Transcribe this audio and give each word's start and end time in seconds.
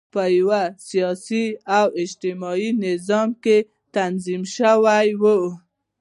په 0.13 0.23
یوه 0.37 0.61
سیاسي 0.87 1.45
او 1.77 1.85
اجتماعي 2.03 2.69
نظام 2.85 3.29
کې 3.43 3.57
تنظیم 3.95 4.43
شوي. 4.55 5.09